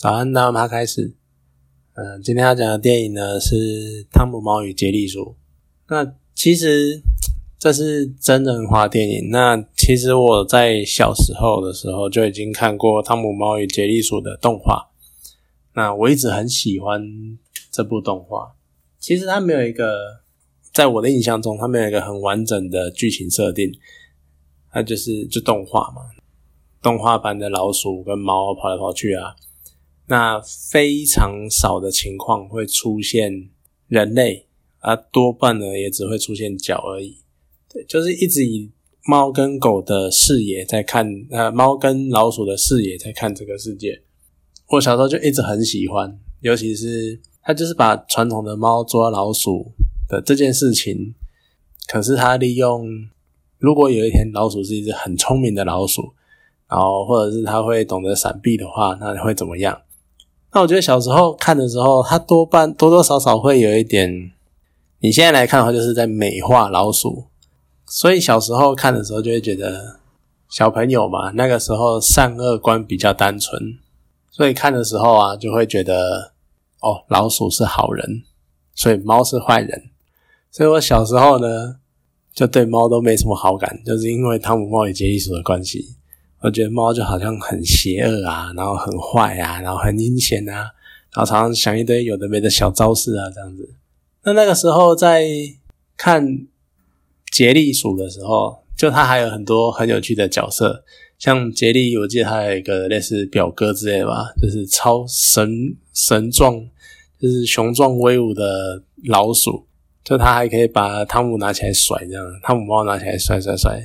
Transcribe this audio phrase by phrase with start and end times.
[0.00, 1.14] 早安，大家开始。
[1.92, 3.54] 嗯，今天要讲的电影呢是
[4.10, 5.20] 《汤姆猫与杰利鼠》。
[5.90, 7.02] 那其实
[7.58, 9.28] 这是真人化电影。
[9.28, 14.88] 那其实我在小时候的时候就已经看过《汤姆猫与杰利鼠》的动画。
[15.74, 17.02] 那我一直很喜欢
[17.70, 18.54] 这部动画。
[18.98, 20.22] 其实它没有一个，
[20.72, 23.70] 在我的印象中，它没有一个很完整的剧情设定。
[24.72, 26.00] 它就是就动画嘛，
[26.80, 29.36] 动画版的老鼠跟猫跑来跑去啊。
[30.10, 33.48] 那非常少的情况会出现
[33.86, 34.48] 人类，
[34.80, 37.18] 啊，多半呢也只会出现脚而已。
[37.72, 38.68] 对，就是一直以
[39.04, 44.02] 猫跟狗的视野在看，呃，猫跟老鼠的视野在看这个世界。
[44.70, 49.70] 我小时候就一直很喜欢，尤其是他就是把传统的猫捉老鼠
[50.08, 51.14] 的这件事情，
[51.86, 52.84] 可是他利用，
[53.58, 56.12] 如果有一天老鼠是一只很聪明的老鼠，
[56.68, 59.80] 然后或者是它会懂得闪避的话，那会怎么样？
[60.52, 64.32] 那我觉得小时候看的时候，它多半多多少少会有一点。
[64.98, 67.24] 你现在来看的话，就是在美化老鼠。
[67.86, 70.00] 所以小时候看的时候，就会觉得
[70.48, 73.78] 小朋友嘛，那个时候善恶观比较单纯，
[74.30, 76.32] 所以看的时候啊，就会觉得
[76.80, 78.22] 哦，老鼠是好人，
[78.74, 79.90] 所以猫是坏人。
[80.50, 81.76] 所以我小时候呢，
[82.34, 85.96] 就对猫都没什么好感，就是因为汤姆猫与杰利鼠的关系。
[86.42, 90.72] 我觉得猫就好像很邪恶啊，然后很坏啊，然后很阴险啊，
[91.12, 93.74] 然后常常想一堆有的没的小招式啊，这样子。
[94.24, 95.26] 那那个时候在
[95.98, 96.46] 看
[97.30, 100.82] 杰利鼠的时候，就它还有很多很有趣的角色，
[101.18, 106.58] 像杰利，我记得它有一个类似表哥之类的吧，就是超神神壮，
[107.18, 109.66] 就是雄壮威武的老鼠，
[110.02, 113.78] 就它还可以把汤姆拿起来甩，这样汤姆猫拿起来甩甩甩，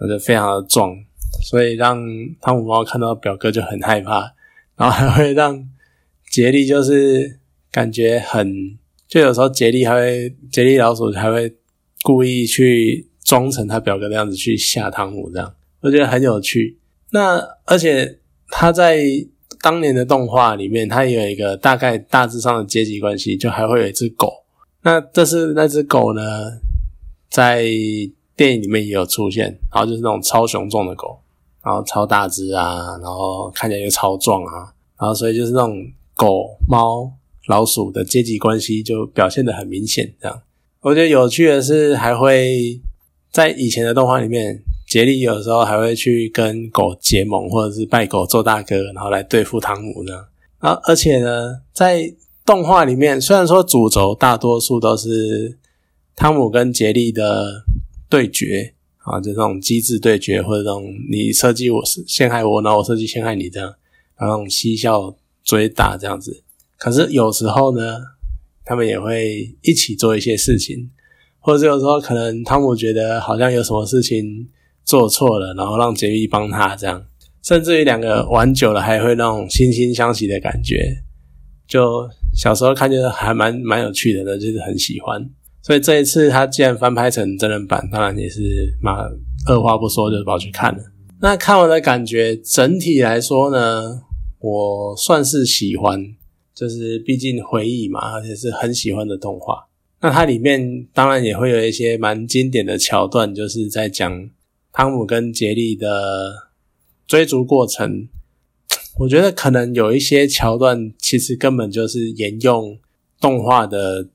[0.00, 0.96] 那就非常的壮。
[1.42, 2.02] 所以让
[2.40, 4.32] 汤姆猫看到表哥就很害怕，
[4.76, 5.68] 然后还会让
[6.30, 7.40] 杰利就是
[7.70, 8.76] 感觉很，
[9.08, 11.54] 就有时候杰利还会杰利老鼠还会
[12.02, 16.78] 故意去装成他表哥的样子去吓汤姆，这样我觉得很有趣。
[17.10, 18.18] 那而且
[18.48, 19.04] 他在
[19.62, 24.44] 当年的动画里面，他也有一个大概大致上的阶级关系，就还会有一只狗。
[24.82, 26.22] 那这是那只狗呢，
[27.30, 27.64] 在
[28.36, 31.18] 电影里面也有出现，然后就是那种超雄壮的狗。
[31.64, 35.82] 然后超大只啊，然后看起来又超壮啊，然后所以就是那种
[36.14, 37.10] 狗、猫、
[37.48, 40.12] 老鼠的阶级关系就表现的很明显。
[40.20, 40.42] 这样，
[40.82, 42.78] 我觉得有趣的是，还会
[43.32, 50.26] 在以前的动画里面，杰利有时候还会去跟狗结盟，或者是拜狗做大哥，然后来对付汤姆呢。
[50.58, 52.14] 啊，而且呢，在
[52.44, 55.58] 动画里面，虽然说主轴大多数都是
[56.14, 57.64] 汤姆跟杰利的
[58.10, 58.74] 对决。
[59.04, 63.68] 啊，就这种机智对决，或者这种你设计我陷害我，然后我设计陷害你这样，
[64.18, 66.42] 然后那种嬉笑追打这样子。
[66.78, 67.98] 可是有时候呢，
[68.64, 70.90] 他们也会一起做一些事情，
[71.38, 74.48] 或者有时候可能汤姆觉得好像有什么事情
[74.84, 77.04] 做错了，然后让杰利帮他这样，
[77.42, 81.02] 甚至于两个玩久了还会那种惺惺相惜的感觉。
[81.68, 85.30] 就小时候看就是还蛮蛮有趣的呢，就是很喜欢。
[85.64, 88.42] 所以这一次他既然翻拍成真人版，当然也是
[88.82, 88.98] 嘛，
[89.48, 90.84] 二话不说就跑去看了。
[91.22, 94.02] 那看完的感觉，整体来说呢，
[94.40, 96.14] 我算是喜欢，
[96.54, 99.66] 就是毕竟回忆嘛，而且是很喜欢的动画。
[100.02, 104.28] 那它里面当然也会有一些蛮经典的桥段，就是在讲
[104.70, 106.50] 汤姆跟杰利的
[107.06, 108.06] 追逐过程。
[108.98, 112.78] 我觉得可能有一些桥段其实根本就是沿用
[113.18, 114.08] 动画的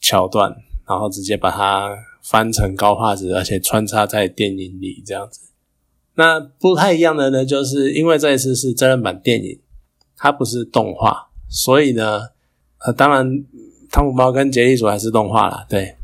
[0.00, 0.56] 桥段。
[0.88, 5.50] 然后直接把它翻成高画质，而且穿插在电影里这样子。
[6.14, 9.60] 那不太一样的呢，就是因为这一次是真人版电影，
[10.16, 12.30] 它不是动画，所以呢，
[12.78, 13.44] 呃，当然
[13.90, 15.94] 汤姆猫跟杰利鼠还是动画啦，对，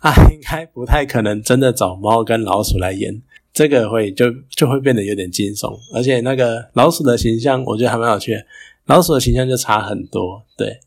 [0.00, 3.22] 啊，应该不太可能真的找猫跟老鼠来演，
[3.52, 8.36] 这个会就就会变得有点惊悚，而且那个老鼠的形象，我觉得还蛮有趣，
[8.84, 10.78] 老鼠的形象就差很多，对，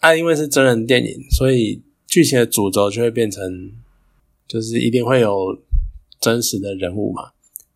[0.00, 1.82] 啊，因为是真人电影，所以。
[2.08, 3.70] 剧情的主轴就会变成，
[4.48, 5.58] 就是一定会有
[6.18, 7.32] 真实的人物嘛。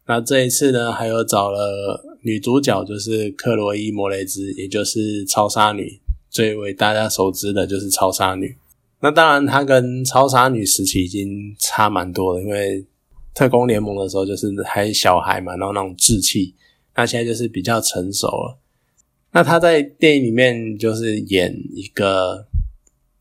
[0.07, 6.01] 那这一次呢，还有找了女主角，就是克罗伊·摩雷兹，也就是超杀女，
[6.31, 8.57] 最为大家熟知的就是超杀女。
[9.01, 12.83] 那当然，她跟超杀女时期已经差蛮多了，因为
[13.35, 16.55] 特工联盟的时候就是还小孩嘛，然后那种稚气。
[16.97, 18.59] 那现在就是比较成熟了。
[19.33, 22.47] 那她在电影里面就是演一个。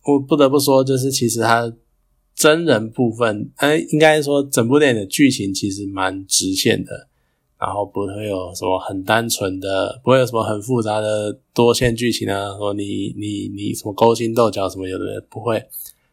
[0.03, 1.71] 我不得不说，就是其实他
[2.33, 7.07] 真人部分，哎，应该说整部电影的剧情其实蛮直线的，
[7.59, 15.63] 然后不会有什么很单纯的，不会有什么很复杂的多线剧情啊，说你你你什么勾心斗角什么有的人不会，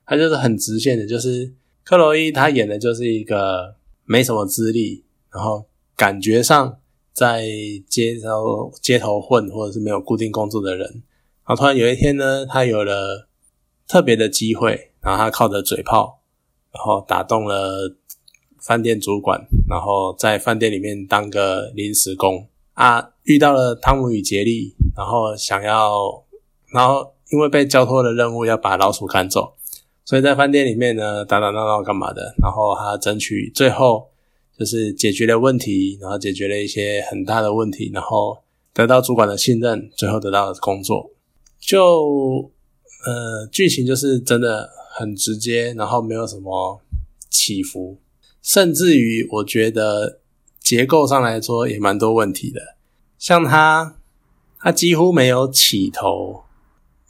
[0.04, 3.74] 他就是很直线的，就是克洛伊他演的就是一个
[4.04, 5.02] 没什么资历，
[5.32, 5.64] 然后
[5.96, 6.78] 感觉上
[7.14, 7.46] 在
[7.88, 10.86] 街头街头混或者是没有固定工作的人，
[11.46, 13.27] 然后突然有一天呢，他有了
[13.88, 16.20] 特别的机会，然后他靠着嘴炮，
[16.72, 17.96] 然后打动了。
[18.60, 26.24] 饭店主管，然后在饭店里面当个临时工啊，遇到了汤姆与杰利，然后想要，
[26.74, 29.54] 然后因为被交托的任务要把老鼠赶走，
[30.04, 34.08] 所以在饭店里面呢打打闹闹干嘛的，然后他争取最后
[34.58, 38.36] 就是解决了问题，然后解决了一些很大的问题，然后
[38.74, 41.10] 得到主管的信任，最后得到了工作，
[41.58, 42.50] 就
[43.06, 46.80] 呃剧情就是真的很直接，然后没有什么
[47.30, 47.98] 起伏。
[48.42, 50.20] 甚至于，我觉得
[50.60, 52.76] 结构上来说也蛮多问题的。
[53.18, 53.96] 像他，
[54.58, 56.44] 他几乎没有起头，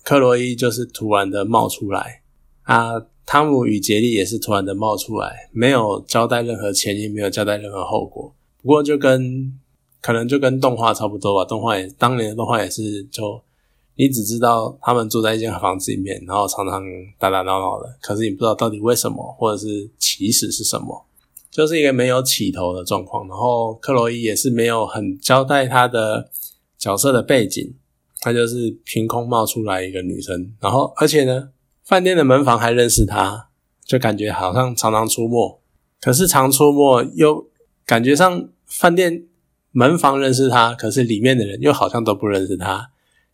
[0.03, 2.23] 克洛伊就是突然的冒出来
[2.63, 2.95] 啊，
[3.25, 8.35] 汤姆与杰利也是突然的冒出来，没有交代任何前因，没有交代任何后果。
[8.63, 9.59] 不过就跟
[10.01, 13.41] 可能就跟动画差不多吧，动画也当年的动画也是，就
[13.99, 16.81] 你只知道他们住在一间房子里面，然后常常
[17.19, 21.05] 打打闹闹的，可是你不知道到底为什么，或者是起始是什么。
[21.51, 26.31] 就是一个没有起头的状况，然后克洛伊也是没有很交代他的
[26.79, 27.75] 角色的背景，
[28.21, 31.49] 他就是凭空冒出来一个女生，然后而且呢，
[31.83, 33.49] 饭店的门房还认识他，
[33.85, 35.59] 就感觉好像常常出没，
[36.01, 37.49] 可是常出没又
[37.85, 39.27] 感觉上饭店
[39.73, 42.91] 门房认识他，可是里面的人又好像都不认识他，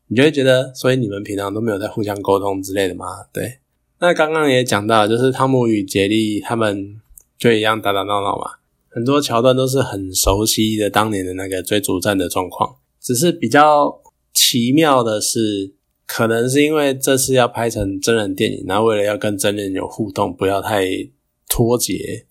[0.09, 3.07] 你就会觉得，所以你们平常都没有在互相沟通之类的吗？
[3.33, 3.59] 对，
[4.01, 7.01] 那刚刚也讲到，就是汤姆与杰利他们。
[7.37, 8.53] 就一样打打闹闹嘛，
[8.89, 12.77] 很多桥段都是很熟悉的当年的那个追逐战的状况。
[13.01, 14.01] 只是比较
[14.33, 15.75] 奇妙的是，
[16.07, 20.87] 可能是因为这次要拍成真人电影，然后为了要跟真人有互动，不要太
[21.49, 22.25] 脱节，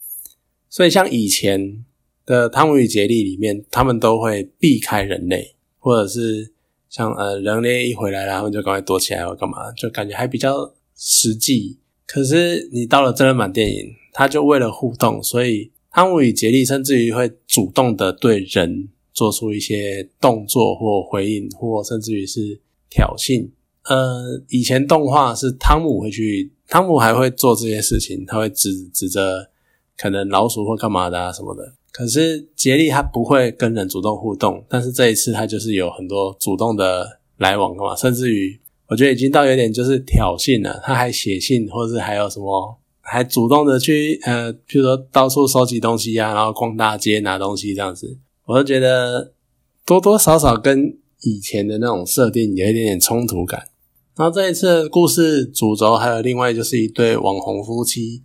[0.69, 1.83] 所以像以前
[2.25, 6.52] 的《汤姆与杰利》里面，他们都会避开人类，或者是
[6.93, 11.79] 像呃人类一回来，然后就赶快躲起来或干嘛，就感觉还比较实际。
[12.07, 13.93] 可是你到了真人版电影。
[14.15, 22.61] 他就为了互动，所以汤姆与杰利甚至于会主动的对人做出一些动作或回应，或甚至于是
[22.91, 23.49] 挑衅。
[23.85, 29.49] 呃，以前动画是汤姆会去，汤姆还会做这些事情，他会指指着
[29.97, 31.73] 可能老鼠或干嘛的啊什么的。
[31.91, 42.77] 可是杰利他不会跟人主动互动，但是这一次他就是有很多主动的来往干嘛，甚至于我觉得已经到有点就是挑衅了，他还写信，或者是还有什么。
[43.05, 49.33] 还主动的去 呃，比如说到处收集东西呀，然后逛大街拿东西这样子，我就觉得
[49.85, 53.67] 多多少少跟以前的那种设定有一点点冲突感。
[54.15, 58.23] 然后这一次故事主轴还有另外就是一对网红夫妻，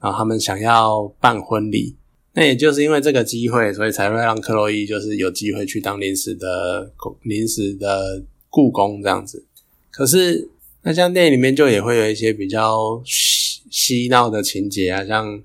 [0.00, 1.96] 然后他们想要办婚礼，
[2.34, 6.92] 那也就是因为这个机会，所以才会让克洛伊就是有机会去当临时的
[7.22, 9.44] 临时的故宫这样子。
[9.90, 10.48] 可是
[10.82, 13.02] 那像电影里面就也会有一些比较。
[13.04, 15.38] 嬉嬉闹的情节啊，像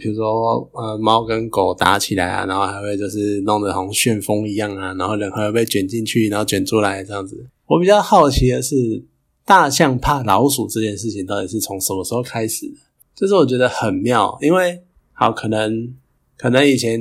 [0.00, 7.46] 比如说呃猫跟狗打起来啊，然后还会就是弄得好像旋风一样啊，然后人还会被卷进去，然后卷出来这样子。
[7.66, 9.04] 我比较好奇的是，
[9.44, 12.74] 大象怕老鼠这件事情到底是从什么时候开始的？
[13.16, 14.82] 就是我觉得很妙，因为
[15.14, 15.94] 好可能
[16.36, 17.00] 可能以前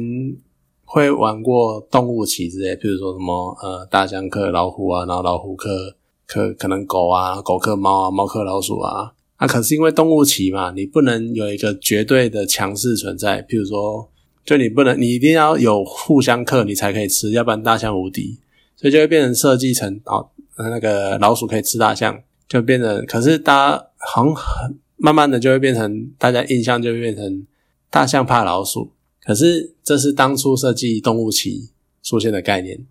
[0.86, 9.12] 会玩过动物棋之类，比如说什么呃大象克老虎啊，然后老虎克克可能狗啊，狗克猫啊，猫克老鼠啊。
[9.36, 13.43] 啊，可是因为动物棋嘛，你不能有一个绝对的强势存在。
[13.43, 14.10] 譬如说，
[14.45, 18.39] 就你不能，你一定要有互相克，你才可以吃，要不然大象无敌。
[18.77, 22.17] 所以就会变成设计成哦，那个老鼠可以吃大象，
[22.48, 23.05] 就变成。
[23.05, 27.46] 可是大家好像很慢慢的就会变成，大家印象就会变成
[27.90, 28.92] 大象怕老鼠。
[29.24, 31.70] 可是这是当初设计动物棋
[32.04, 32.86] 出现的概念，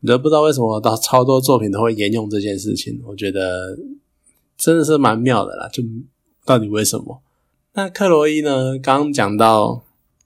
[0.00, 3.00] 你都不知道为什么到超多作品都会沿用这件事情。
[3.06, 3.78] 我觉得。
[4.62, 5.82] 真的是蛮妙的啦，就
[6.44, 7.22] 到底为什么？
[7.72, 8.78] 那克罗伊呢？
[8.78, 9.82] 刚刚讲到，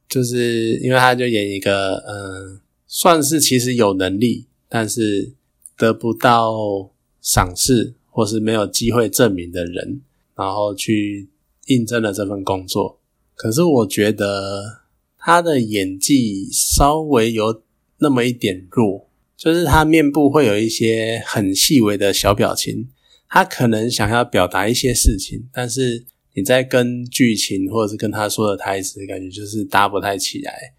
[0.08, 5.34] 就是因为他就演一个，嗯，算是其实有能力，但是
[5.78, 6.90] 得不到
[7.22, 10.00] 赏识或是没有机会证明的人，
[10.36, 11.28] 然后去
[11.66, 13.00] 应征了这份工作。
[13.34, 14.82] 可是我觉得
[15.18, 17.62] 他的演技稍微有
[17.98, 22.88] 那么一点弱，就是他面部会有一些很细微的小表情。
[23.28, 30.74] 他可能想要表达一些事情，但是你在跟剧情或者是跟他说的台词，感觉就是搭不太起来。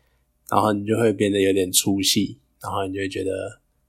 [0.50, 3.32] 然后你就会变得有点粗细，然后你就会觉得，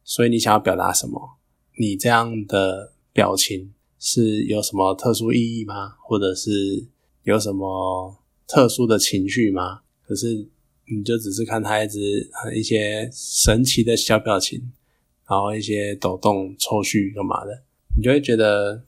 [0.02, 1.38] 所以你想要表达什么？
[1.78, 3.72] 你这样的表情
[4.08, 5.88] 是有什么特殊意义吗？
[6.04, 6.86] 或者是
[7.24, 9.80] 有什么特殊的情绪吗？
[10.06, 10.46] 可是
[10.86, 14.70] 你就只是看他一直一些神奇的小表情，
[15.28, 17.64] 然后一些抖动、抽搐干嘛的，
[17.96, 18.84] 你就会觉得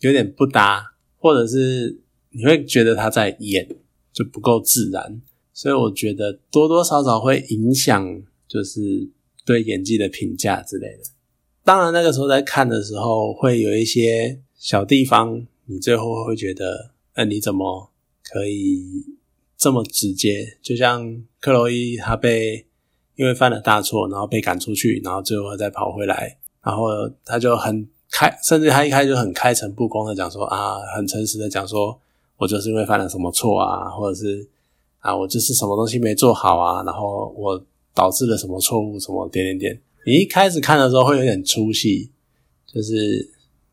[0.00, 0.84] 有点不搭，
[1.16, 1.98] 或者是
[2.32, 3.66] 你会觉得他在演
[4.12, 5.22] 就不够自然。
[5.54, 9.08] 所以我觉得多多少少会影响，就是
[9.46, 11.02] 对演技的评价之类的。
[11.64, 17.90] 当然那个时候在看的时候，会有一些小地方，你最后会觉得，呃，你怎么
[18.24, 19.04] 可以
[19.56, 20.58] 这么直接？
[20.60, 22.66] 就像克洛伊，他被
[23.16, 26.88] 因为犯了大错，然后被赶出去，然后最后再跑回来，然后
[27.24, 31.98] 他就很开，甚至他一开始就很开诚布公的讲说啊，很诚实的讲说，
[32.36, 34.48] 我就是因为犯了什么错啊，或者是。
[35.02, 37.60] 啊，我就是什么东西没做好啊，然后我
[37.92, 39.80] 导致了什么错误，什么点点点。
[40.04, 42.10] 你一开始看的时候会有点出戏，
[42.66, 43.30] 就是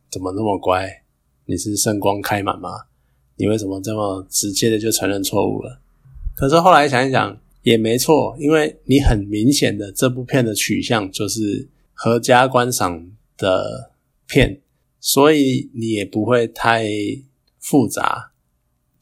[0.08, 1.02] 怎么那么乖？
[1.46, 2.70] 你是圣光开满吗？
[3.36, 5.80] 你为什么这么直接的就承认错误了？
[6.36, 13.90] 可是后来想一想也没错，因为你很明显的这部片的取向就是合家观赏的
[14.28, 14.60] 片，
[15.00, 16.86] 所以你也不会太
[17.58, 18.30] 复杂。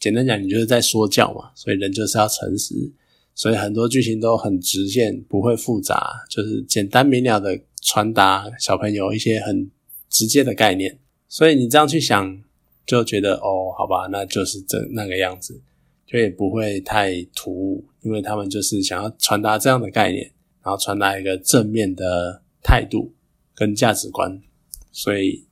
[0.00, 2.90] 简单讲，你就是在说教嘛，所以人就是要诚实，
[3.38, 9.70] 所以很多剧情都很直线，不会复杂，就是简单明了的传达小朋友一些很
[10.10, 10.98] 直接的概念。
[11.28, 12.42] 所以你这样去想，
[12.84, 15.62] 就觉得哦，好吧，那就是这那个样子，
[16.04, 20.24] 就也不会太突兀，因为他们就是想要传达这样的概念，
[20.64, 23.14] 然后传达一个正面的态度
[23.54, 24.42] 跟价值观。
[24.90, 25.44] 所以，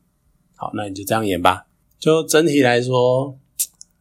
[0.57, 1.69] 好，那你就这样演吧。
[2.01, 3.39] 就整体来说。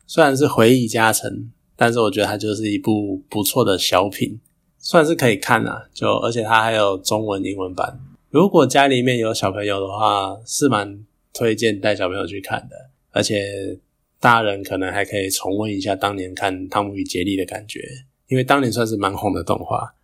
[0.08, 4.40] 虽然是回忆加成，但是我觉得它就是一部不错的小品，
[4.80, 5.88] 算是可以看啊。
[5.94, 8.00] 就而且它还有中文、英文版。
[8.30, 12.76] 如果家里面有小朋友的话，是蛮推荐带小朋友去看的。
[13.12, 13.80] 而且
[14.20, 17.80] 大人可能还可以重温一下当年看《汤姆与杰利》的感觉，
[18.28, 19.96] 因为当年算是蛮红的动画。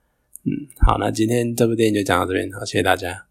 [0.44, 0.52] 嗯，
[0.86, 3.28] 好，那今天这部电影就讲到这边，好，谢谢大家。